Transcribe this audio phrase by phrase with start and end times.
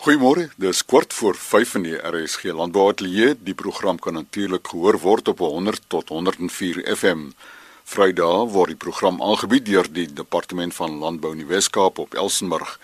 [0.00, 0.46] Goeiemôre.
[0.56, 3.34] Dis kwart voor 5 in die RSG Landbouatelier.
[3.44, 7.26] Die program kan natuurlik gehoor word op 100 tot 104 FM.
[7.84, 12.78] Vrydag word die program aangebied deur die Departement van Landbou in die Wes-Kaap op Elsenburg.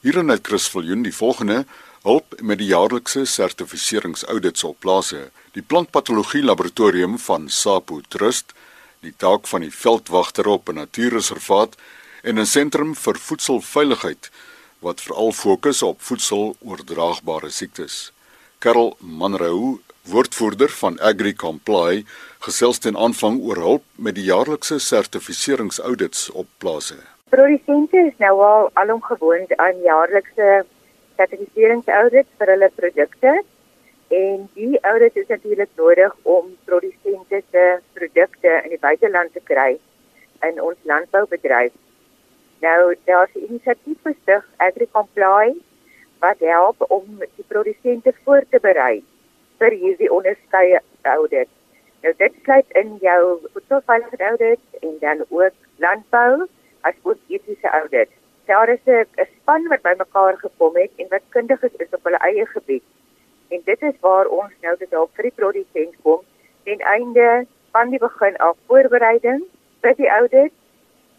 [0.00, 1.66] Hierin het Chris Viljoen die volgende
[2.06, 5.26] hulp met die jaarlikse sertifiseringsaudits op plase.
[5.52, 8.56] Die plantpatologie laboratorium van SAPO Trust,
[9.04, 11.76] die taak van die veldwagter op 'n natuurreservaat
[12.22, 14.30] en 'n sentrum vir voedselveiligheid
[14.82, 18.10] wat veral fokus op voedseloordraagbare siektes.
[18.58, 19.78] Karel Manrou,
[20.10, 22.04] woordvoerder van AgriComply,
[22.42, 26.98] gesels ten aanvang oor hulp met die jaarlikse sertifiseringsaudits op plase.
[27.30, 30.64] Produsente is nou al alomgewoond aan jaarlikse
[31.16, 33.36] sertifiseringsaudits vir hulle produkte
[34.12, 37.64] en die audit is natuurlik nodig om produsente se
[37.96, 39.78] produkte in die buiteland te kry
[40.48, 41.72] in ons landboubedryf.
[42.62, 45.54] Nou daar's 'n inisiatief gestig AgriComply
[46.18, 49.04] wat help om die produsente voor te berei
[49.58, 51.48] vir hierdie onderskeie audit.
[52.02, 56.46] Nou dit sluit in jou voedselveiligheid audit en dan ook landbou
[56.80, 58.08] as ook etiese audit.
[58.46, 62.18] Daar is 'n span wat bymekaar gekom het en wat kundig is, is op hulle
[62.18, 62.84] eie gebied.
[63.48, 66.20] En dit is waar ons nou dit op vir die produsent kom
[66.64, 69.42] ten einde van die begin af voorbereiding
[69.80, 70.52] vir die audit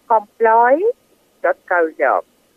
[0.09, 2.14] comply.co.za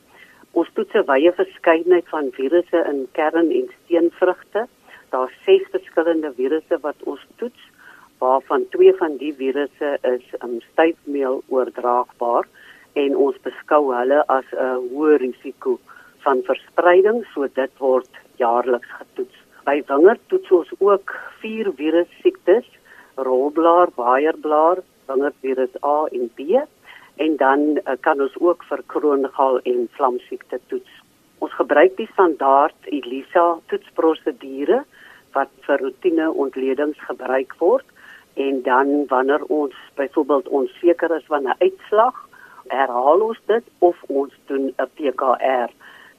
[0.55, 4.69] Ons toets 'n wye verskeidenheid van virusse in kern- en steenvrugte.
[5.11, 7.63] Daar's 6 verskillende virusse wat ons toets,
[8.19, 12.47] waarvan 2 van die virusse is um, styfmeel oordraagbaar
[13.03, 15.79] en ons beskou hulle as 'n hoë risiko
[16.25, 18.11] van verspreiding, so dit word
[18.43, 19.39] jaarliks getoets.
[19.65, 22.67] By wingerd toets ons ook vier virus siektes:
[23.17, 26.41] rolblaar, waaierblaar, wingerdvirus A en B,
[27.17, 30.93] en dan uh, kan ons ook vir kroongal en vlamsiekte toets.
[31.39, 34.85] Ons gebruik die standaard ELISA toetsprosedure
[35.37, 37.85] wat vir rotine ontledings gebruik word
[38.37, 42.17] en dan wanneer ons byvoorbeeld onseker is van 'n uitslag
[42.69, 45.71] herhaal ons dit of ons doen 'n PKR.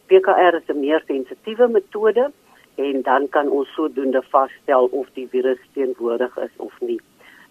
[0.07, 2.31] PKR is 'n meer sensitiewe metode
[2.75, 6.99] en dan kan ons sodoende vasstel of die virus teenwoordig is of nie.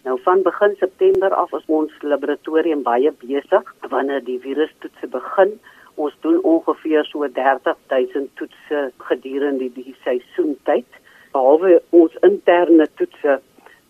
[0.06, 5.60] Nou van begin September af is ons laboratorium baie besig wanneer die virustoetse begin.
[5.94, 10.86] Ons doen ongeveer so 30000 toetse gedurende die seisoentyd.
[11.32, 13.40] Behalwe ons interne toetse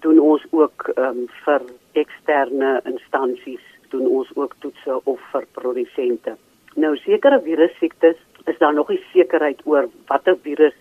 [0.00, 1.62] doen ons ook um, vir
[1.92, 6.36] eksterne instansies doen ons ook toetse of vir produsente.
[6.76, 8.16] Nou sekere virussiektes
[8.46, 10.74] is daar nog nie sekerheid oor watter virus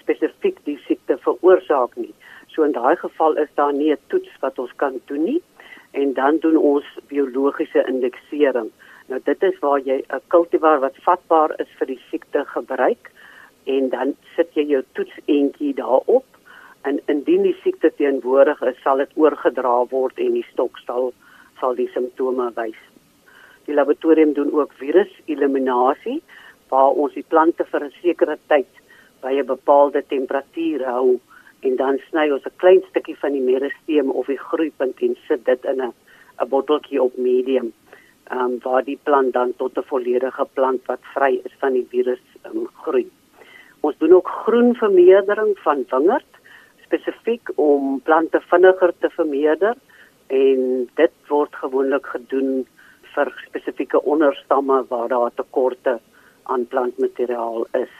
[0.00, 2.14] spesifiek die siekte veroorsaak nie.
[2.54, 5.42] So in daai geval is daar nie 'n toets wat ons kan doen nie
[5.92, 8.70] en dan doen ons biologiese indeksering.
[9.08, 13.10] Nou dit is waar jy 'n kultivar wat vatbaar is vir die siekte gebruik
[13.64, 16.24] en dan sit jy jou toetsentjie daarop
[16.82, 21.12] en indien die siekte teenwoordig is, sal dit oorgedra word en die stok sal
[21.60, 22.78] sal die simptome wys.
[23.66, 26.20] Die laboratorium doen ook virus-eliminasie
[26.70, 28.70] waar ons die plante vir 'n sekere tyd
[29.22, 31.20] by 'n bepaalde temperatuur hou
[31.60, 35.44] en dan sny ons 'n klein stukkie van die meristeem of die groeipunt en sit
[35.44, 35.92] dit in 'n
[36.40, 37.72] 'n botteltjie op medium.
[38.30, 41.86] Ehm um, waar die plant dan tot 'n volledige plant wat vry is van die
[41.90, 43.06] virus um, groei.
[43.80, 46.32] Ons doen ook groenvermeerdering van wingerd
[46.84, 49.74] spesifiek om plante vinniger te vermeerder
[50.30, 52.64] en dit word gewoonlik gedoen
[53.14, 55.98] vir spesifieke onderstamme waar daar tekorte
[56.42, 57.92] aan plantmateriaal is.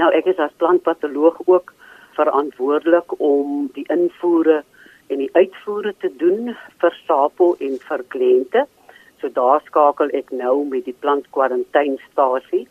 [0.00, 1.72] Nou ek is as plantpatoloog ook
[2.16, 4.62] verantwoordelik om die invoere
[5.12, 8.64] en die uitvoere te doen vir SAPO en vir kliënte.
[9.20, 12.64] So daar skakel ek nou met die plantkwarantynstasie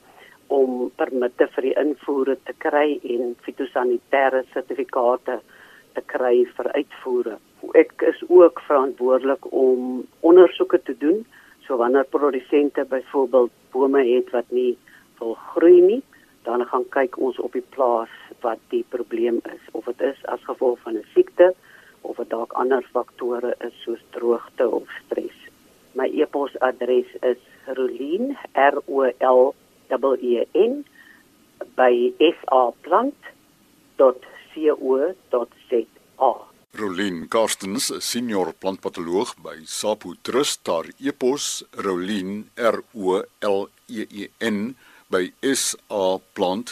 [0.52, 5.61] om permitte vir die invoere te kry en fitosanitêre sertifikate te
[6.06, 7.38] kry vir uitvoere.
[7.78, 11.26] Ek is ook verantwoordelik om ondersoeke te doen.
[11.68, 14.78] So wanneer produsente byvoorbeeld bome het wat nie
[15.20, 16.02] wil groei nie,
[16.44, 20.44] dan gaan kyk ons op die plaas wat die probleem is of dit is as
[20.50, 21.54] gevolg van 'n siekte
[22.02, 25.38] of dit dalk ander faktore is soos droogte of stres.
[25.94, 29.54] My e-posadres is rolien r o l
[30.22, 30.86] e n
[31.76, 32.14] by
[34.54, 36.52] saplant.co.za.
[36.74, 44.30] Rolien Karstens, senior plantpatoloog by Sapo Trust, daar e-pos rolien r o l e e
[44.40, 44.76] n
[45.12, 46.72] by saplant.co.za.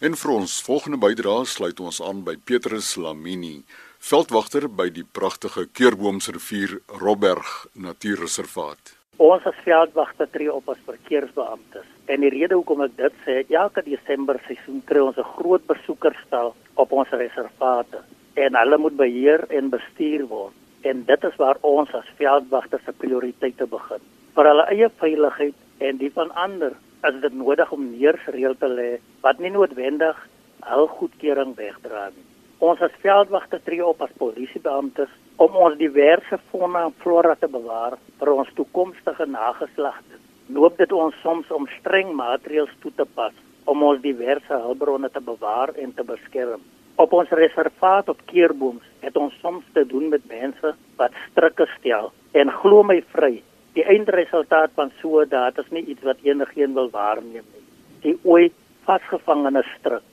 [0.00, 3.64] En vir ons volgende bydrae sluit ons aan by Petrus Lamini,
[3.98, 8.99] veldwagter by die pragtige Keurboomsrivier Robberg Natuurreservaat.
[9.20, 11.88] Ons as veldwagte tree op as verkeersbeamptes.
[12.08, 16.54] En die rede hoekom ek dit sê, elke Desember seisoen kry ons 'n groot besoekerstal
[16.74, 18.00] op ons reservate
[18.36, 20.54] en hulle moet beheer en bestuur word.
[20.82, 24.00] En dit is waar ons as veldwagte se prioriteite begin.
[24.34, 26.72] Vir hulle eie veiligheid en die van ander
[27.04, 30.16] is dit nodig om neersreël te lê wat nie noodwendig
[30.60, 32.24] hul goedkeuring wegdra nie.
[32.58, 35.10] Ons as veldwagte tree op as polisiebeamptes
[35.40, 40.18] om ons diverse fauna en flora te bewaar vir ons toekomstige nageslagte.
[40.52, 43.32] Loop dit ons soms om streng maatreëls toe te pas
[43.72, 46.60] om ons diverse hulpbronne te bewaar en te beskerm.
[47.00, 52.12] Op ons reservaat op Keerbooms het ons soms te doen met mense wat strikke stel
[52.36, 53.34] en glo my vry,
[53.78, 57.66] die eindresultaat van so 'n daad is nie iets wat enigiemand wil waarneem nie.
[58.02, 60.08] Die ooit vasgevangene strik,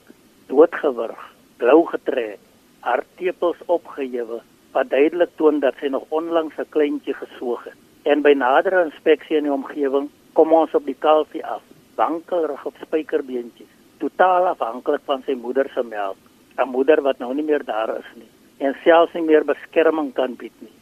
[0.48, 2.40] doodgewurg, blou getrek,
[2.80, 4.40] harttepels opgehewe
[4.78, 7.78] wat duidelik toon dat sy nog onlangs 'n kleintjie gesoog het.
[8.02, 11.62] En by nadere inspeksie in die omgewing kom ons op die kalfie af,
[11.94, 16.20] wankelrig op spykerbeentjies, totaal afhanklik van sy moeder se melk,
[16.58, 20.34] 'n moeder wat nou nie meer daar is nie en selfs nie meer beskerming kan
[20.34, 20.76] bied nie.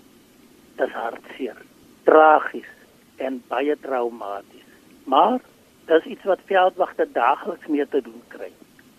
[0.76, 1.56] Dit is hartseer,
[2.04, 2.72] tragies
[3.16, 4.70] en baie traumaties.
[5.04, 5.40] Maar
[5.87, 8.50] dis iets wat veldwagte daagliks mee te doen kry.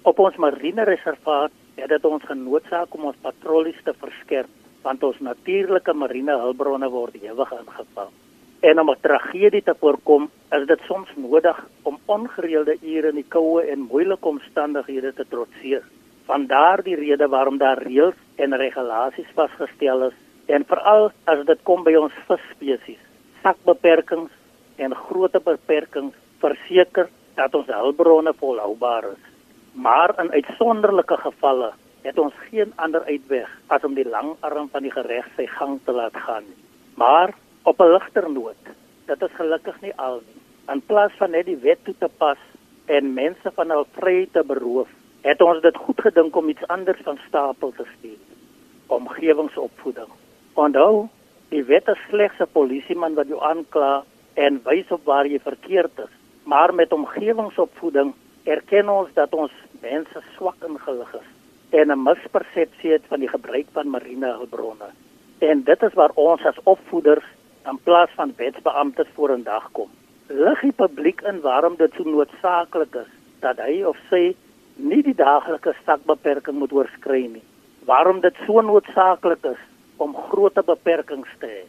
[0.01, 4.49] Op ons marine reservaat het dit ons genoodsaak om ons patrollies te verskerp
[4.83, 8.11] want ons natuurlike marine hulpbronne word ewig aangeval.
[8.59, 13.29] En om 'n tragedie te voorkom, is dit soms nodig om ongereelde ure in die
[13.29, 15.83] koue en moeilike omstandighede te trotseer.
[16.25, 20.13] Van daardie rede waarom daar reëls en regulasies vasgestel is
[20.45, 23.03] en veral as dit kom by ons visspesies,
[23.43, 24.31] sakbeperkings
[24.77, 29.23] en groot beperkings verseker dat ons hulpbronne volhoubaar is.
[29.73, 31.73] Maar in uitsonderlike gevalle
[32.07, 35.79] het ons geen ander uitweg as om die lang arm van die gereg sy gang
[35.83, 36.61] te laat gaan nie.
[36.95, 37.33] Maar
[37.63, 38.63] op 'n ligter noot,
[39.05, 40.41] dit is gelukkig nie al nie.
[40.73, 42.37] In plaas van net die wet toe te pas
[42.85, 44.87] en mense van hul vryheid te beroof,
[45.21, 48.19] het ons dit goed gedink om iets anders van stapel te stuur.
[48.87, 50.11] Omgewingsopvoeding.
[50.53, 51.07] Onthou,
[51.49, 54.03] die wet is slegs 'n polisieman wat jou aankla
[54.33, 56.13] en wys op waar jy verkeerd is.
[56.43, 58.13] Maar met omgewingsopvoeding
[58.43, 59.51] erken ons dat ons
[59.81, 61.36] mense swak ingelig is
[61.69, 64.89] en 'n mispersepsie het van die gebruik van marine hulpbronne.
[65.39, 67.25] En dit is waar ons as opvoeders
[67.69, 69.89] in plaas van wetsbeamptes vorendag kom.
[70.27, 74.35] Lig die publiek in waarom dit so noodsaaklik is dat hy of sy
[74.75, 77.43] nie die daaglikse stakbeperking moet oorskry nie.
[77.85, 79.61] Waarom dit so noodsaaklik is
[79.97, 81.63] om groot beperkings te hê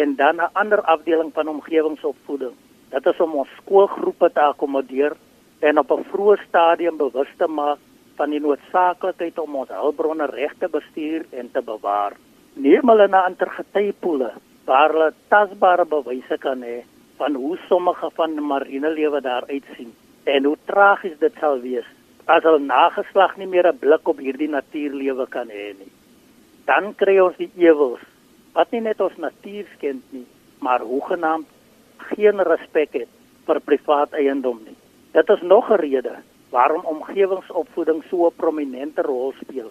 [0.00, 2.52] en dan 'n ander afdeling van omgewingsopvoeding.
[2.90, 5.12] Dit is om ons skoolgroepe te akkommodeer
[5.58, 7.78] en op 'n vroeë stadium bewus te maak
[8.16, 12.16] van die noodsaaklikheid om ons hulpbronne reg te bestuur en te bewaar.
[12.54, 14.30] Neem hulle na intergetypoele
[14.68, 16.82] waar hulle tasbare bewyse kan hê
[17.18, 19.92] van hoe sommige van die marine lewe daar uitsien
[20.24, 21.86] en hoe tragies dit sal wees
[22.26, 25.92] as hulle nageslag nie meer 'n blik op hierdie natuurlewe kan hê nie.
[26.66, 28.00] Dan kry ons die ewels
[28.54, 30.26] wat nie net ons natuur skend nie,
[30.60, 31.46] maar hoegenaamd
[31.98, 33.08] geen respek het
[33.46, 34.76] vir privaat eiendom nie.
[35.12, 36.16] Dit is nog 'n rede
[36.54, 39.70] waarom omgewingsopvoeding so 'n prominente rol speel.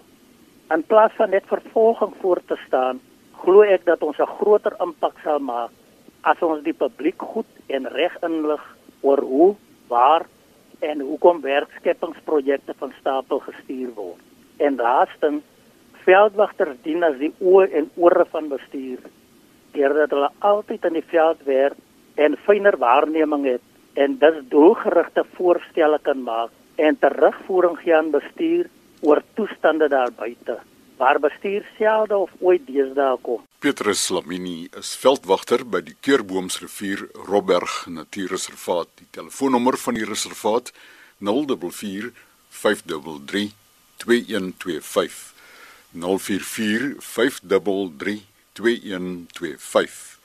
[0.74, 3.00] In plaas van net vervolging voor te staan,
[3.42, 5.70] glo ek dat ons 'n groter impak sal maak
[6.20, 8.64] as ons die publiek goed en reg inlig
[9.00, 9.54] oor hoe,
[9.88, 10.26] waar
[10.80, 14.20] en hoekom werkskepingsprojekte van stapel gestuur word.
[14.56, 15.42] En laastens,
[16.04, 18.98] veldwagters dien as die oë en ore van bestuur,
[19.72, 21.76] deurdat hulle altyd in die veld werk
[22.14, 23.64] en fyner waarneming het
[23.94, 30.60] en dus doelgerigte voorstelle kan maak en terugvoering gee aan bestuur oor toestande daar buite.
[30.96, 33.42] waar bestuur selde of ooit deesdae kom.
[33.58, 38.88] Petrus Lamini is veldwagter by die Keurboomsrivier Robberg Natuurreservaat.
[39.00, 40.72] Die telefoonnommer van die reservaat
[41.18, 42.12] 044
[42.62, 43.52] 533
[44.04, 45.32] 2125
[45.92, 48.22] 044 533
[48.54, 50.23] 2125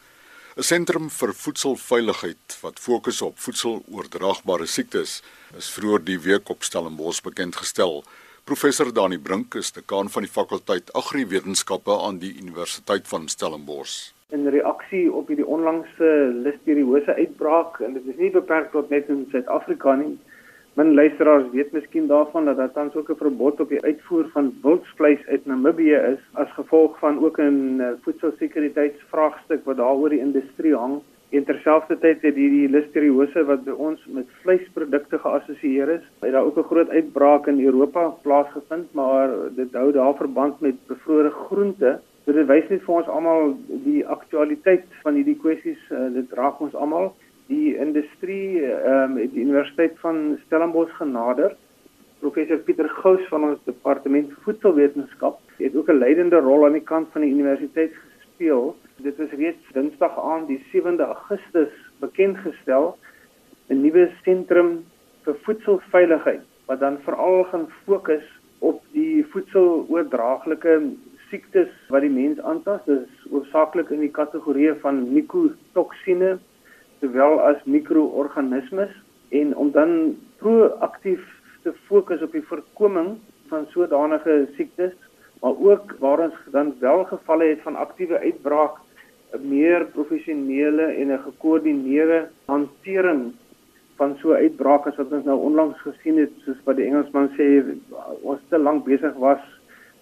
[0.60, 5.12] 'n Sentrum vir voedselveiligheid wat fokus op voedseloordraagbare siektes
[5.56, 8.04] is vroeër die week op Stellenbosch bekend gestel.
[8.44, 14.12] Professor Dani Brink is dekaan van die fakulteit Agriwetenskappe aan die Universiteit van Stellenbosch.
[14.36, 16.12] In reaksie op hierdie onlangse
[16.44, 20.18] listeriose uitbraak en dit is nie beperk tot net in Suid-Afrika nie,
[20.78, 24.54] Min luisteraars weet miskien daarvan dat daar tans ook 'n verbod op die uitvoer van
[24.62, 30.76] wildsvleis uit Namibië is as gevolg van ook 'n eh, voedselsekuriteitsvraagstuk wat daaroor die industrie
[30.76, 31.02] hang.
[31.30, 36.58] En terselfdertyd het hierdie listeriose wat by ons met vleisprodukte geassosieer is, het daar ook
[36.58, 42.00] 'n groot uitbraak in Europa plaasgevind, maar dit hou daar verband met bevrore groente.
[42.26, 46.60] So dit wys net vir ons almal die aktualiteit van hierdie kwessies, uh, dit raak
[46.60, 47.14] ons almal
[47.50, 51.56] die industrie ehm um, die Universiteit van Stellenbosch genader.
[52.20, 57.08] Professor Pieter Gous van ons departement voedselwetenskap het ook 'n leidende rol aan die kant
[57.12, 58.76] van die universiteit gespeel.
[58.98, 62.98] Dit was reeds Dinsdag aand die 7de Augustus bekend gestel
[63.70, 64.86] 'n nuwe sentrum
[65.24, 68.28] vir voedselveiligheid wat dan veral gaan fokus
[68.60, 70.82] op die voedseloordraaglike
[71.30, 72.86] siektes wat die mens aantas.
[72.86, 76.38] Dit is hoofsaaklik in die kategorie van mikotoksine
[77.00, 78.92] sowel as mikroorganismes
[79.30, 81.24] en om dan proaktief
[81.64, 83.18] te fokus op die voorkoming
[83.52, 84.96] van sodanige siektes
[85.42, 88.80] maar ook waar ons dan wel gevalle het van aktiewe uitbraak
[89.34, 93.34] 'n meer professionele en 'n gekoördineerde hantering
[93.96, 97.48] van so uitbrake as wat ons nou onlangs gesien het soos wat die Engelsman sê
[98.22, 99.44] ons te lank besig was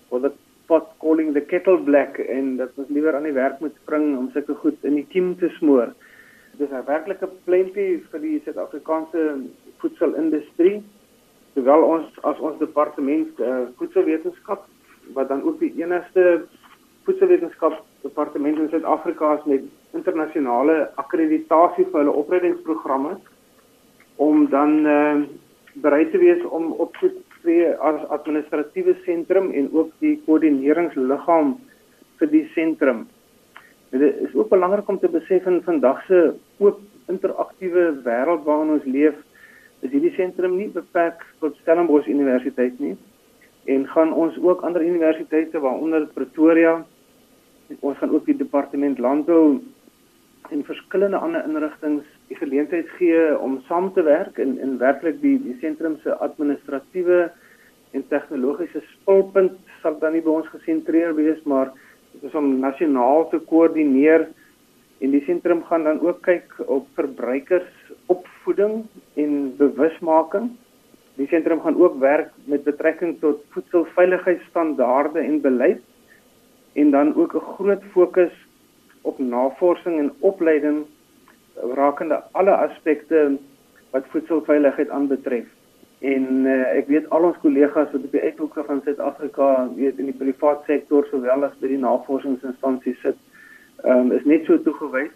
[0.09, 0.31] for the
[0.67, 4.29] pot calling the kettle black en dat ons liewer aan die werk moet spring om
[4.33, 5.93] sulke goed in die kiem te smoor
[6.57, 9.23] dis 'n werklike pleintjie vir die Suid-Afrikaanse
[9.81, 10.81] voedselindustrie.
[11.53, 14.65] Terwyl ons as ons departement uh, voedselwetenskap
[15.13, 16.45] wat dan ook die enigste
[17.05, 23.17] voedselwetenskap departement in Suid-Afrika is met internasionale akkreditasie vir hulle opleidingsprogramme
[24.15, 25.21] om dan uh,
[25.85, 31.55] bereid te wees om op te tree as administratiewe sentrum en ook die koördineringsliggaam
[32.19, 33.05] vir die sentrum.
[33.93, 38.85] Dit is ook belangrik om te besef in vandag se oop interaktiewe wêreld waarin ons
[38.85, 39.15] leef,
[39.85, 42.95] is hierdie sentrum nie beperk tot Stellenbosch Universiteit nie
[43.67, 46.77] en gaan ons ook ander universiteite waaronder Pretoria
[47.79, 49.59] ons gaan ook die departement landbou
[50.55, 55.35] en verskillende ander inrigtinge die geleentheid gee om saam te werk en en werklik die
[55.43, 57.27] die sentrum se administratiewe
[57.91, 61.73] en tegnologiese spulpunt sal dan nie by ons gesentreer wees maar
[62.13, 64.29] dit is om nasionaal te koördineer
[64.97, 67.69] en die sentrum gaan dan ook kyk op verbruikers
[68.05, 70.51] opvoeding en bewusmaking.
[71.17, 75.81] Die sentrum gaan ook werk met betrekking tot voedselveiligheidsstandaarde en beleid
[76.73, 78.33] en dan ook 'n groot fokus
[79.01, 80.85] op navorsing en opleiding
[81.53, 83.37] rakende alle aspekte
[83.89, 85.45] wat voedselveiligheid aanbetref.
[85.99, 90.11] En uh, ek weet al ons kollegas wat op die uithoeke van Suid-Afrika, weet in
[90.11, 93.17] die private sektor sowel as by die navorsingsinstansies sit,
[93.83, 95.13] um, is net so toegewys.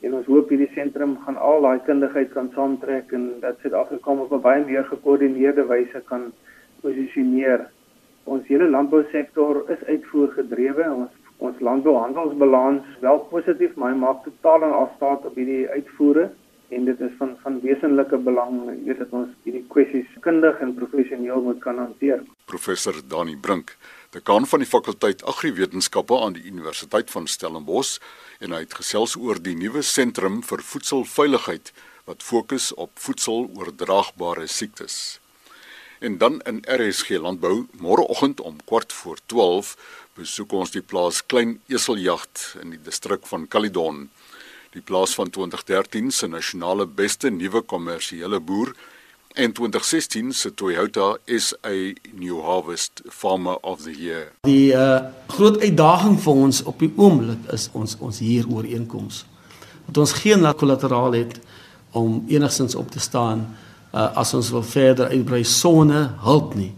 [0.00, 4.32] En ons hoop hierdie sentrum gaan al daai kundigheid kan saamtrek en dat Suid-Afrika op
[4.32, 6.32] 'n baie meer gekoördineerde wyse kan
[6.80, 7.68] posisioneer.
[8.24, 10.92] Ons hele landbousektor is uitvoergedrewe.
[10.92, 16.30] Ons ons landbouhandelsbalans wel positief, maar hy maak totaal en al staat op hierdie uitvoere
[16.70, 21.42] en dit is van van wesenlike belang weet dat ons hierdie kwessies kundig en professioneel
[21.42, 22.22] moet kan hanteer.
[22.44, 23.74] Professor Dani Brink,
[24.10, 27.98] dekaan van die fakulteit Agriwetenskappe aan die Universiteit van Stellenbosch
[28.42, 31.72] en hy het gesels oor die nuwe sentrum vir voedselveiligheid
[32.08, 35.20] wat fokus op voedseloordraagbare siektes.
[36.00, 39.76] En dan in RSG Landbou môreoggend om kwart voor 12
[40.18, 44.08] besoek ons die plaas Klein Eseljagd in die distrik van Caledon
[44.74, 48.74] die plaas van 2013 se nasionale beste nuwe kommersiële boer
[49.34, 51.68] en 2016 se Toyota SA
[52.12, 54.32] New Harvest Farmer of the Year.
[54.42, 59.24] Die uh, groot uitdaging vir ons op die oomblik is ons ons hier ooreenkoms.
[59.86, 61.38] Dat ons geen kollateraal het
[61.94, 63.46] om enigstens op te staan
[63.94, 66.72] uh, as ons wil verder uitbrei sonder hulp nie.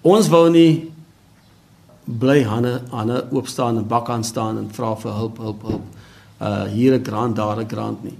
[0.00, 0.92] Ons wou nie
[2.04, 5.62] bly hande aan 'n oop staan en bak aan staan en vra vir hulp, hulp,
[5.62, 5.84] hulp
[6.40, 8.18] uh hier 'n grant daar 'n grant nie.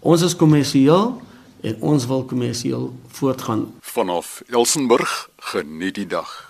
[0.00, 1.20] Ons is kommersieel
[1.60, 3.74] en ons wil kommersieel voortgaan.
[3.80, 6.47] Vanaf Elsenburg geniet die dag.